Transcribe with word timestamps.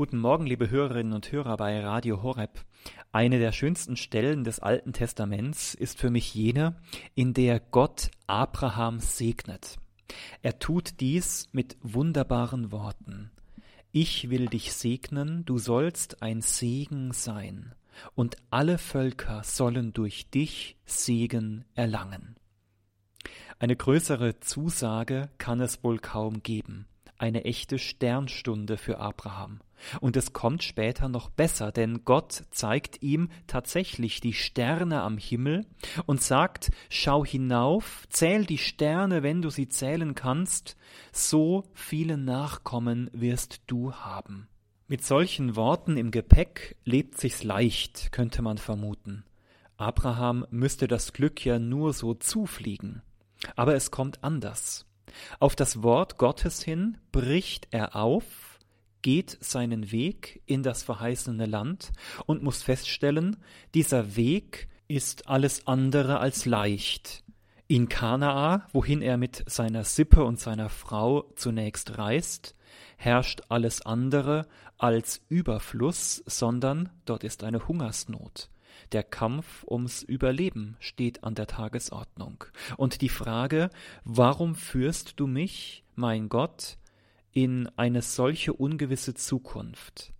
Guten 0.00 0.16
Morgen, 0.16 0.46
liebe 0.46 0.70
Hörerinnen 0.70 1.12
und 1.12 1.30
Hörer 1.30 1.58
bei 1.58 1.78
Radio 1.78 2.22
Horeb. 2.22 2.64
Eine 3.12 3.38
der 3.38 3.52
schönsten 3.52 3.96
Stellen 3.96 4.44
des 4.44 4.58
Alten 4.58 4.94
Testaments 4.94 5.74
ist 5.74 5.98
für 5.98 6.08
mich 6.08 6.34
jene, 6.34 6.74
in 7.14 7.34
der 7.34 7.60
Gott 7.60 8.10
Abraham 8.26 9.00
segnet. 9.00 9.76
Er 10.40 10.58
tut 10.58 11.00
dies 11.00 11.48
mit 11.52 11.76
wunderbaren 11.82 12.72
Worten. 12.72 13.30
Ich 13.92 14.30
will 14.30 14.46
dich 14.46 14.72
segnen, 14.72 15.44
du 15.44 15.58
sollst 15.58 16.22
ein 16.22 16.40
Segen 16.40 17.12
sein, 17.12 17.74
und 18.14 18.38
alle 18.48 18.78
Völker 18.78 19.42
sollen 19.44 19.92
durch 19.92 20.30
dich 20.30 20.78
Segen 20.86 21.66
erlangen. 21.74 22.36
Eine 23.58 23.76
größere 23.76 24.40
Zusage 24.40 25.28
kann 25.36 25.60
es 25.60 25.84
wohl 25.84 25.98
kaum 25.98 26.42
geben 26.42 26.86
eine 27.20 27.44
echte 27.44 27.78
Sternstunde 27.78 28.76
für 28.76 28.98
Abraham. 28.98 29.60
Und 30.00 30.16
es 30.16 30.32
kommt 30.32 30.62
später 30.62 31.08
noch 31.08 31.30
besser, 31.30 31.72
denn 31.72 32.04
Gott 32.04 32.44
zeigt 32.50 33.02
ihm 33.02 33.28
tatsächlich 33.46 34.20
die 34.20 34.32
Sterne 34.32 35.02
am 35.02 35.18
Himmel 35.18 35.66
und 36.06 36.22
sagt, 36.22 36.70
schau 36.88 37.24
hinauf, 37.24 38.06
zähl 38.08 38.44
die 38.44 38.58
Sterne, 38.58 39.22
wenn 39.22 39.42
du 39.42 39.50
sie 39.50 39.68
zählen 39.68 40.14
kannst, 40.14 40.76
so 41.12 41.64
viele 41.72 42.16
Nachkommen 42.18 43.10
wirst 43.12 43.62
du 43.66 43.92
haben. 43.92 44.48
Mit 44.86 45.04
solchen 45.04 45.56
Worten 45.56 45.96
im 45.96 46.10
Gepäck 46.10 46.76
lebt 46.84 47.18
sich's 47.18 47.44
leicht, 47.44 48.12
könnte 48.12 48.42
man 48.42 48.58
vermuten. 48.58 49.24
Abraham 49.76 50.46
müsste 50.50 50.88
das 50.88 51.12
Glück 51.12 51.44
ja 51.44 51.58
nur 51.58 51.92
so 51.92 52.14
zufliegen. 52.14 53.02
Aber 53.56 53.74
es 53.74 53.90
kommt 53.90 54.22
anders. 54.24 54.86
Auf 55.38 55.56
das 55.56 55.82
Wort 55.82 56.18
Gottes 56.18 56.62
hin 56.62 56.98
bricht 57.12 57.68
er 57.70 57.96
auf, 57.96 58.58
geht 59.02 59.38
seinen 59.40 59.92
Weg 59.92 60.42
in 60.46 60.62
das 60.62 60.82
verheißene 60.82 61.46
Land 61.46 61.92
und 62.26 62.42
muss 62.42 62.62
feststellen, 62.62 63.36
dieser 63.74 64.16
Weg 64.16 64.68
ist 64.88 65.28
alles 65.28 65.66
andere 65.66 66.18
als 66.18 66.46
leicht. 66.46 67.24
In 67.68 67.88
Kanaa, 67.88 68.66
wohin 68.72 69.00
er 69.00 69.16
mit 69.16 69.44
seiner 69.46 69.84
Sippe 69.84 70.24
und 70.24 70.40
seiner 70.40 70.68
Frau 70.68 71.30
zunächst 71.36 71.98
reist, 71.98 72.56
herrscht 72.96 73.42
alles 73.48 73.82
andere 73.82 74.46
als 74.76 75.22
Überfluss, 75.28 76.22
sondern 76.26 76.88
dort 77.04 77.22
ist 77.22 77.44
eine 77.44 77.68
Hungersnot. 77.68 78.50
Der 78.92 79.04
Kampf 79.04 79.64
ums 79.68 80.02
Überleben 80.02 80.76
steht 80.80 81.22
an 81.22 81.36
der 81.36 81.46
Tagesordnung. 81.46 82.44
Und 82.76 83.02
die 83.02 83.08
Frage, 83.08 83.70
warum 84.04 84.56
führst 84.56 85.14
du 85.20 85.28
mich, 85.28 85.84
mein 85.94 86.28
Gott, 86.28 86.76
in 87.32 87.68
eine 87.76 88.02
solche 88.02 88.52
ungewisse 88.52 89.14
Zukunft? 89.14 90.12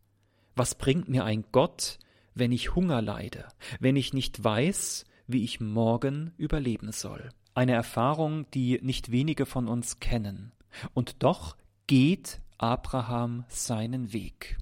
Was 0.55 0.77
bringt 0.77 1.09
mir 1.09 1.25
ein 1.25 1.45
Gott, 1.51 1.99
wenn 2.35 2.53
ich 2.53 2.75
Hunger 2.77 3.03
leide, 3.03 3.49
wenn 3.81 3.97
ich 3.97 4.13
nicht 4.13 4.43
weiß, 4.43 5.05
wie 5.27 5.43
ich 5.43 5.61
morgen 5.61 6.33
überleben 6.37 6.93
soll? 6.93 7.31
Eine 7.55 7.73
Erfahrung, 7.73 8.49
die 8.53 8.79
nicht 8.83 9.11
wenige 9.11 9.47
von 9.47 9.67
uns 9.67 9.99
kennen. 9.99 10.53
Und 10.95 11.25
doch 11.25 11.57
geht 11.89 12.41
Abraham 12.59 13.45
seinen 13.49 14.13
Weg. 14.13 14.59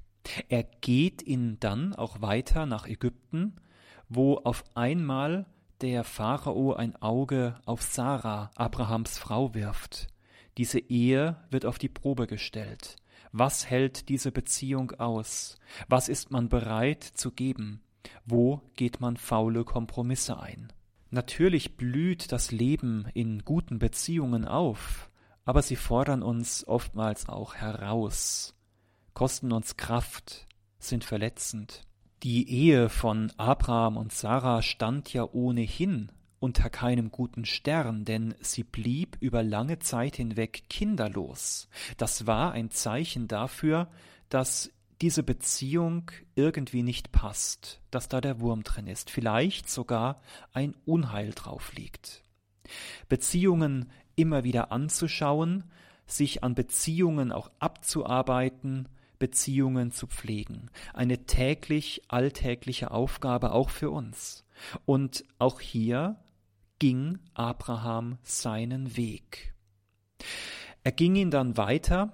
Er 0.48 0.62
geht 0.62 1.22
ihn 1.22 1.59
dann 1.61 1.95
auch 1.95 2.22
weiter 2.22 2.65
nach 2.65 2.87
Ägypten, 2.87 3.56
wo 4.09 4.37
auf 4.37 4.64
einmal 4.75 5.47
der 5.81 6.05
Pharao 6.05 6.75
ein 6.75 6.97
Auge 6.97 7.61
auf 7.64 7.83
Sarah, 7.83 8.50
Abrahams 8.56 9.19
Frau, 9.19 9.55
wirft. 9.55 10.09
Diese 10.56 10.78
Ehe 10.78 11.37
wird 11.50 11.67
auf 11.67 11.78
die 11.78 11.89
Probe 11.89 12.27
gestellt. 12.27 12.97
Was 13.33 13.69
hält 13.69 14.09
diese 14.09 14.33
Beziehung 14.33 14.92
aus? 14.92 15.59
Was 15.89 16.09
ist 16.09 16.31
man 16.31 16.48
bereit 16.48 17.05
zu 17.05 17.31
geben? 17.31 17.83
Wo 18.25 18.62
geht 18.75 19.00
man 19.00 19.17
faule 19.17 19.65
Kompromisse 19.65 20.41
ein? 20.41 20.72
Natürlich 21.11 21.77
blüht 21.77 22.33
das 22.33 22.50
Leben 22.50 23.06
in 23.15 23.44
guten 23.44 23.78
Beziehungen 23.78 24.44
auf, 24.44 25.10
aber 25.44 25.62
sie 25.62 25.77
fordern 25.77 26.22
uns 26.22 26.66
oftmals 26.66 27.28
auch 27.28 27.54
heraus, 27.54 28.54
kosten 29.15 29.53
uns 29.53 29.77
Kraft, 29.77 30.47
sind 30.78 31.04
verletzend. 31.04 31.88
Die 32.25 32.51
Ehe 32.51 32.89
von 32.89 33.33
Abraham 33.37 33.97
und 33.97 34.12
Sarah 34.12 34.61
stand 34.62 35.12
ja 35.12 35.23
ohnehin 35.31 36.11
unter 36.41 36.69
keinem 36.69 37.12
guten 37.12 37.45
Stern, 37.45 38.05
denn 38.05 38.34
sie 38.41 38.65
blieb 38.65 39.17
über 39.21 39.45
lange 39.45 39.79
Zeit 39.79 40.17
hinweg 40.17 40.65
kinderlos. 40.69 41.69
Das 41.97 42.27
war 42.27 42.53
ein 42.53 42.71
Zeichen 42.71 43.28
dafür, 43.28 43.89
dass 44.31 44.73
diese 45.01 45.23
Beziehung 45.23 46.11
irgendwie 46.34 46.83
nicht 46.83 47.12
passt, 47.12 47.81
dass 47.93 48.09
da 48.09 48.21
der 48.21 48.41
Wurm 48.41 48.65
drin 48.65 48.89
ist, 48.89 49.11
vielleicht 49.11 49.71
sogar 49.71 50.21
ein 50.53 50.75
Unheil 50.84 51.31
drauf 51.31 51.73
liegt. 51.75 52.25
Beziehungen 53.09 53.93
immer 54.17 54.43
wieder 54.43 54.73
anzuschauen, 54.73 55.65
sich 56.07 56.43
an 56.43 56.57
Beziehungen 56.57 57.31
auch 57.31 57.51
abzuarbeiten, 57.61 58.89
Beziehungen 59.19 59.91
zu 59.91 60.06
pflegen. 60.06 60.71
Eine 60.95 61.27
täglich 61.27 62.03
alltägliche 62.09 62.91
Aufgabe 62.91 63.53
auch 63.53 63.71
für 63.71 63.91
uns. 63.91 64.45
Und 64.84 65.25
auch 65.39 65.61
hier 65.61 66.17
ging 66.79 67.19
Abraham 67.34 68.19
seinen 68.23 68.97
Weg. 68.97 69.55
Er 70.84 70.93
ging 70.93 71.17
ihn 71.17 71.31
dann 71.31 71.57
weiter 71.57 72.12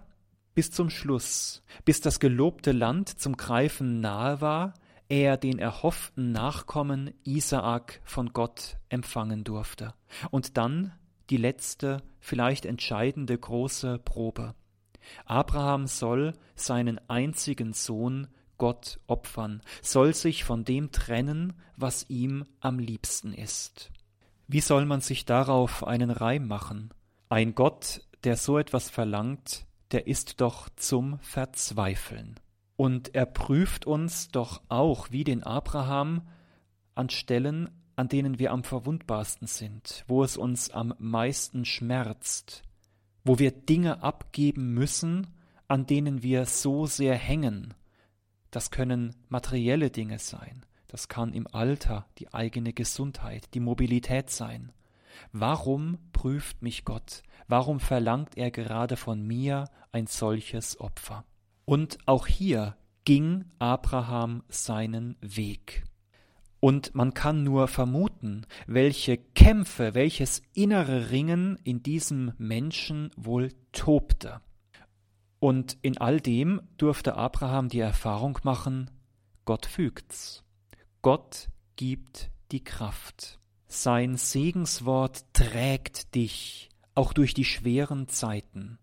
bis 0.55 0.71
zum 0.71 0.89
Schluss, 0.89 1.63
bis 1.85 2.01
das 2.01 2.21
gelobte 2.21 2.73
Land 2.73 3.09
zum 3.09 3.37
Greifen 3.37 4.01
nahe 4.01 4.41
war, 4.41 4.75
er 5.09 5.37
den 5.37 5.59
erhofften 5.59 6.33
Nachkommen 6.33 7.13
Isaak 7.25 8.01
von 8.05 8.33
Gott 8.33 8.79
empfangen 8.89 9.45
durfte. 9.45 9.95
Und 10.31 10.57
dann 10.57 10.93
die 11.31 11.37
letzte, 11.37 12.03
vielleicht 12.21 12.67
entscheidende 12.67 13.37
große 13.37 13.99
Probe. 13.99 14.55
Abraham 15.27 15.87
soll 15.87 16.35
seinen 16.55 17.01
einzigen 17.09 17.73
Sohn 17.73 18.29
Gott 18.59 19.01
opfern, 19.07 19.63
soll 19.83 20.15
sich 20.15 20.45
von 20.45 20.65
dem 20.65 20.93
trennen, 20.93 21.55
was 21.77 22.09
ihm 22.09 22.45
am 22.61 22.79
liebsten 22.79 23.33
ist. 23.33 23.91
Wie 24.47 24.61
soll 24.61 24.85
man 24.85 25.01
sich 25.01 25.25
darauf 25.25 25.87
einen 25.87 26.11
Reim 26.11 26.47
machen? 26.47 26.93
Ein 27.29 27.55
Gott, 27.55 28.03
der 28.25 28.37
so 28.37 28.59
etwas 28.59 28.91
verlangt, 28.91 29.67
der 29.91 30.07
ist 30.07 30.41
doch 30.41 30.69
zum 30.77 31.19
Verzweifeln. 31.21 32.39
Und 32.77 33.15
er 33.15 33.27
prüft 33.27 33.87
uns 33.87 34.29
doch 34.29 34.63
auch, 34.69 35.11
wie 35.11 35.25
den 35.25 35.43
Abraham, 35.43 36.23
an 36.95 37.11
Stellen, 37.11 37.71
an 37.97 38.09
denen 38.09 38.39
wir 38.39 38.53
am 38.53 38.65
verwundbarsten 38.65 39.47
sind, 39.47 40.05
wo 40.09 40.25
es 40.25 40.37
uns 40.37 40.71
am 40.71 40.95
meisten 40.99 41.65
schmerzt, 41.65 42.63
wo 43.25 43.39
wir 43.39 43.51
Dinge 43.51 44.03
abgeben 44.03 44.75
müssen, 44.75 45.27
an 45.67 45.87
denen 45.87 46.23
wir 46.23 46.47
so 46.47 46.87
sehr 46.87 47.15
hängen. 47.15 47.75
Das 48.51 48.71
können 48.71 49.17
materielle 49.29 49.91
Dinge 49.91 50.19
sein, 50.19 50.65
das 50.87 51.09
kann 51.09 51.33
im 51.33 51.47
Alter 51.49 52.07
die 52.19 52.33
eigene 52.33 52.73
Gesundheit, 52.73 53.55
die 53.55 53.61
Mobilität 53.61 54.31
sein. 54.31 54.73
Warum 55.33 55.99
prüft 56.13 56.63
mich 56.63 56.85
Gott? 56.85 57.23
Warum 57.49 57.81
verlangt 57.81 58.37
er 58.37 58.51
gerade 58.51 58.97
von 58.97 59.27
mir 59.27 59.65
ein 59.93 60.07
solches 60.07 60.79
Opfer? 60.81 61.25
Und 61.65 61.99
auch 62.07 62.27
hier 62.27 62.77
ging 63.05 63.45
Abraham 63.59 64.43
seinen 64.49 65.17
Weg. 65.21 65.85
Und 66.65 66.95
man 66.95 67.13
kann 67.13 67.45
nur 67.45 67.69
vermuten, 67.69 68.47
welche 68.67 69.19
Kämpfe, 69.19 69.93
welches 69.93 70.41
innere 70.55 71.11
Ringen 71.11 71.59
in 71.63 71.83
diesem 71.83 72.33
Menschen 72.39 73.11
wohl 73.19 73.53
tobte. 73.73 74.41
Und 75.41 75.77
in 75.83 75.99
all 75.99 76.23
dem 76.23 76.63
durfte 76.79 77.17
Abraham 77.17 77.69
die 77.69 77.81
Erfahrung 77.81 78.39
machen, 78.45 78.91
Gott 79.45 79.67
fügt's. 79.67 80.43
Gott 81.03 81.49
gibt 81.77 82.31
die 82.51 82.65
Kraft. 82.65 83.39
Sein 83.67 84.17
Segenswort 84.17 85.27
trägt 85.35 86.15
dich, 86.15 86.71
auch 86.95 87.13
durch 87.13 87.35
die 87.35 87.45
schweren 87.45 88.09
Zeiten. 88.09 88.79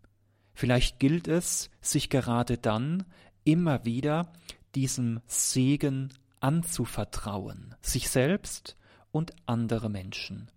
Vielleicht 0.54 1.00
gilt 1.00 1.28
es, 1.28 1.72
sich 1.81 2.12
gerade 2.12 2.60
dann 2.60 3.06
immer 3.44 3.86
wieder 3.86 4.31
diesem 4.75 5.19
Segen 5.25 6.13
anzuvertrauen, 6.42 7.76
sich 7.82 8.10
selbst 8.10 8.78
und 9.12 9.34
andere 9.46 9.90
Menschen. 9.90 10.50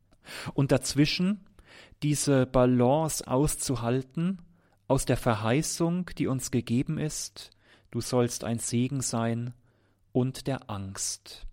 Und 0.54 0.72
dazwischen 0.72 1.46
diese 2.02 2.46
Balance 2.46 3.26
auszuhalten 3.26 4.42
aus 4.88 5.04
der 5.04 5.16
Verheißung, 5.16 6.10
die 6.18 6.26
uns 6.26 6.50
gegeben 6.50 6.98
ist, 6.98 7.50
du 7.90 8.00
sollst 8.00 8.44
ein 8.44 8.58
Segen 8.58 9.00
sein, 9.00 9.54
und 10.14 10.46
der 10.46 10.70
Angst, 10.70 11.44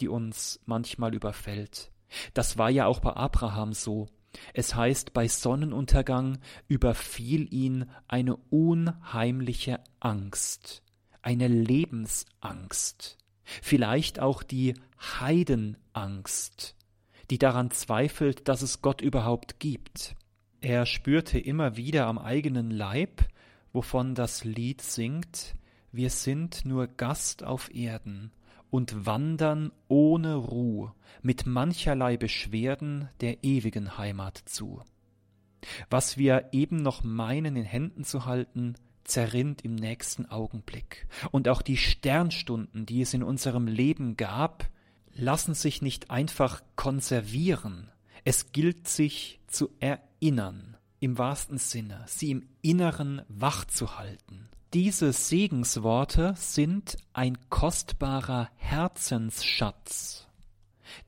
die 0.00 0.06
uns 0.06 0.60
manchmal 0.66 1.14
überfällt. 1.14 1.90
Das 2.34 2.58
war 2.58 2.68
ja 2.68 2.84
auch 2.86 3.00
bei 3.00 3.14
Abraham 3.14 3.72
so. 3.72 4.06
Es 4.52 4.74
heißt, 4.74 5.14
bei 5.14 5.28
Sonnenuntergang 5.28 6.38
überfiel 6.68 7.52
ihn 7.52 7.90
eine 8.08 8.36
unheimliche 8.50 9.80
Angst. 9.98 10.82
eine 11.24 11.46
Lebensangst, 11.46 13.16
vielleicht 13.44 14.20
auch 14.20 14.42
die 14.42 14.74
Heidenangst, 15.20 16.76
die 17.30 17.38
daran 17.38 17.70
zweifelt, 17.70 18.48
dass 18.48 18.62
es 18.62 18.82
Gott 18.82 19.00
überhaupt 19.00 19.58
gibt. 19.60 20.14
Er 20.60 20.86
spürte 20.86 21.38
immer 21.38 21.76
wieder 21.76 22.06
am 22.06 22.18
eigenen 22.18 22.70
Leib, 22.70 23.22
wovon 23.72 24.14
das 24.14 24.44
Lied 24.44 24.80
singt, 24.80 25.56
wir 25.90 26.08
sind 26.08 26.64
nur 26.64 26.86
Gast 26.86 27.44
auf 27.44 27.74
Erden 27.74 28.32
und 28.70 29.04
wandern 29.04 29.70
ohne 29.88 30.36
Ruh 30.36 30.90
mit 31.20 31.44
mancherlei 31.44 32.16
Beschwerden 32.16 33.10
der 33.20 33.44
ewigen 33.44 33.98
Heimat 33.98 34.38
zu. 34.46 34.82
Was 35.90 36.16
wir 36.16 36.48
eben 36.52 36.76
noch 36.76 37.04
meinen 37.04 37.56
in 37.56 37.64
Händen 37.64 38.04
zu 38.04 38.24
halten, 38.24 38.74
zerrinnt 39.04 39.62
im 39.62 39.74
nächsten 39.74 40.26
Augenblick. 40.26 41.06
Und 41.30 41.48
auch 41.48 41.62
die 41.62 41.76
Sternstunden, 41.76 42.86
die 42.86 43.02
es 43.02 43.14
in 43.14 43.22
unserem 43.22 43.66
Leben 43.66 44.16
gab, 44.16 44.68
lassen 45.14 45.54
sich 45.54 45.82
nicht 45.82 46.10
einfach 46.10 46.62
konservieren. 46.76 47.90
Es 48.24 48.52
gilt 48.52 48.88
sich 48.88 49.40
zu 49.46 49.70
erinnern, 49.80 50.76
im 51.00 51.18
wahrsten 51.18 51.58
Sinne, 51.58 52.04
sie 52.06 52.30
im 52.30 52.48
Inneren 52.60 53.22
wach 53.28 53.64
zu 53.64 53.98
halten. 53.98 54.48
Diese 54.72 55.12
Segensworte 55.12 56.34
sind 56.36 56.96
ein 57.12 57.36
kostbarer 57.50 58.48
Herzensschatz. 58.56 60.28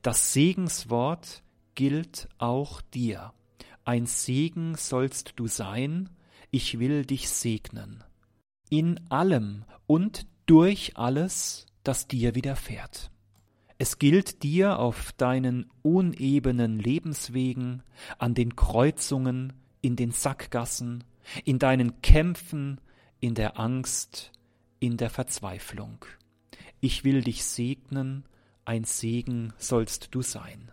Das 0.01 0.33
Segenswort 0.33 1.41
gilt 1.73 2.27
auch 2.37 2.81
dir. 2.81 3.33
Ein 3.83 4.05
Segen 4.05 4.75
sollst 4.75 5.33
du 5.37 5.47
sein, 5.47 6.09
ich 6.55 6.79
will 6.79 7.05
dich 7.05 7.27
segnen. 7.27 8.01
In 8.69 8.97
allem 9.11 9.65
und 9.87 10.25
durch 10.45 10.95
alles, 10.95 11.65
das 11.83 12.07
dir 12.07 12.33
widerfährt. 12.33 13.11
Es 13.77 13.99
gilt 13.99 14.41
dir 14.41 14.79
auf 14.79 15.11
deinen 15.11 15.69
unebenen 15.81 16.79
Lebenswegen, 16.79 17.83
an 18.19 18.35
den 18.35 18.55
Kreuzungen, 18.55 19.51
in 19.81 19.97
den 19.97 20.11
Sackgassen, 20.11 21.03
in 21.43 21.59
deinen 21.59 22.01
Kämpfen, 22.01 22.79
in 23.19 23.35
der 23.35 23.59
Angst, 23.59 24.31
in 24.79 24.95
der 24.95 25.09
Verzweiflung. 25.09 26.05
Ich 26.79 27.03
will 27.03 27.19
dich 27.21 27.43
segnen, 27.43 28.23
ein 28.63 28.85
Segen 28.85 29.51
sollst 29.57 30.15
du 30.15 30.21
sein. 30.21 30.71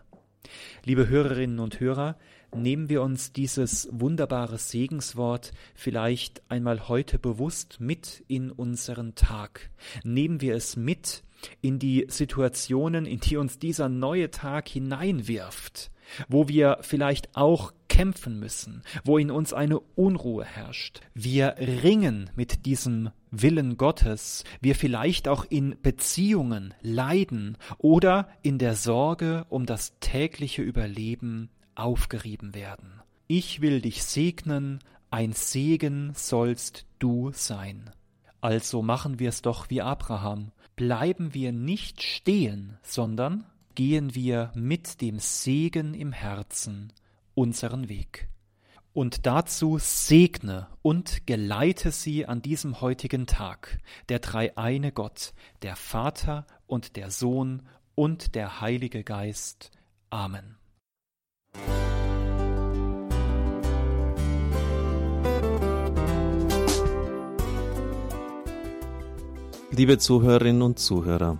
Liebe 0.83 1.07
Hörerinnen 1.07 1.59
und 1.59 1.79
Hörer, 1.79 2.17
nehmen 2.53 2.89
wir 2.89 3.01
uns 3.01 3.31
dieses 3.33 3.87
wunderbare 3.91 4.57
Segenswort 4.57 5.51
vielleicht 5.75 6.41
einmal 6.49 6.87
heute 6.87 7.19
bewusst 7.19 7.79
mit 7.79 8.23
in 8.27 8.51
unseren 8.51 9.15
Tag. 9.15 9.69
Nehmen 10.03 10.41
wir 10.41 10.55
es 10.55 10.75
mit 10.75 11.23
in 11.61 11.79
die 11.79 12.05
Situationen, 12.09 13.05
in 13.05 13.19
die 13.19 13.37
uns 13.37 13.59
dieser 13.59 13.89
neue 13.89 14.31
Tag 14.31 14.67
hineinwirft, 14.67 15.91
wo 16.27 16.47
wir 16.47 16.77
vielleicht 16.81 17.35
auch 17.35 17.73
kämpfen 17.87 18.39
müssen, 18.39 18.81
wo 19.03 19.17
in 19.17 19.29
uns 19.29 19.53
eine 19.53 19.79
Unruhe 19.79 20.45
herrscht. 20.45 21.01
Wir 21.13 21.55
ringen 21.59 22.29
mit 22.35 22.65
diesem 22.65 23.11
Willen 23.29 23.77
Gottes, 23.77 24.43
wir 24.61 24.75
vielleicht 24.75 25.27
auch 25.27 25.45
in 25.45 25.75
Beziehungen 25.81 26.73
leiden 26.81 27.57
oder 27.77 28.29
in 28.41 28.57
der 28.57 28.75
Sorge 28.75 29.45
um 29.49 29.65
das 29.65 29.93
tägliche 29.99 30.61
Überleben 30.61 31.49
aufgerieben 31.75 32.55
werden. 32.55 33.01
Ich 33.27 33.61
will 33.61 33.81
dich 33.81 34.03
segnen, 34.03 34.79
ein 35.09 35.33
Segen 35.33 36.13
sollst 36.15 36.85
du 36.99 37.31
sein. 37.33 37.91
Also 38.41 38.81
machen 38.81 39.19
wir 39.19 39.29
es 39.29 39.41
doch 39.41 39.69
wie 39.69 39.81
Abraham. 39.81 40.51
Bleiben 40.75 41.33
wir 41.35 41.51
nicht 41.51 42.01
stehen, 42.01 42.77
sondern 42.81 43.45
gehen 43.75 44.15
wir 44.15 44.51
mit 44.55 45.01
dem 45.01 45.19
Segen 45.19 45.93
im 45.93 46.11
Herzen 46.11 46.93
unseren 47.33 47.89
Weg. 47.89 48.29
Und 48.93 49.25
dazu 49.25 49.79
segne 49.79 50.67
und 50.83 51.25
geleite 51.25 51.91
sie 51.91 52.27
an 52.27 52.43
diesem 52.43 52.79
heutigen 52.79 53.25
Tag, 53.25 53.79
der 54.09 54.19
dreieine 54.19 54.91
Gott, 54.91 55.33
der 55.63 55.75
Vater 55.75 56.45
und 56.67 56.95
der 56.95 57.09
Sohn 57.09 57.63
und 57.95 58.35
der 58.35 58.61
Heilige 58.61 59.03
Geist. 59.03 59.71
Amen. 60.11 60.57
Liebe 69.71 69.97
Zuhörerinnen 69.97 70.61
und 70.61 70.77
Zuhörer, 70.77 71.39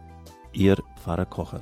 Ihr 0.53 0.77
Pfarrer 0.95 1.25
Kocher. 1.25 1.61